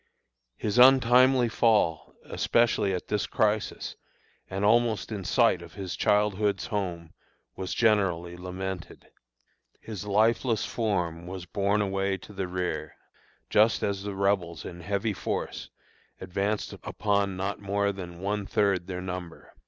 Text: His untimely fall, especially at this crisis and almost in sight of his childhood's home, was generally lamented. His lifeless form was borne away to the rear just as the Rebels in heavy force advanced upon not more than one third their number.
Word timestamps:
His 0.57 0.79
untimely 0.79 1.47
fall, 1.47 2.15
especially 2.25 2.91
at 2.91 3.05
this 3.07 3.27
crisis 3.27 3.95
and 4.49 4.65
almost 4.65 5.11
in 5.11 5.23
sight 5.23 5.61
of 5.61 5.75
his 5.75 5.95
childhood's 5.95 6.65
home, 6.65 7.13
was 7.55 7.75
generally 7.75 8.35
lamented. 8.35 9.09
His 9.79 10.05
lifeless 10.05 10.65
form 10.65 11.27
was 11.27 11.45
borne 11.45 11.83
away 11.83 12.17
to 12.17 12.33
the 12.33 12.47
rear 12.47 12.95
just 13.51 13.83
as 13.83 14.01
the 14.01 14.15
Rebels 14.15 14.65
in 14.65 14.79
heavy 14.79 15.13
force 15.13 15.69
advanced 16.19 16.73
upon 16.73 17.37
not 17.37 17.59
more 17.59 17.91
than 17.91 18.21
one 18.21 18.47
third 18.47 18.87
their 18.87 19.01
number. 19.01 19.53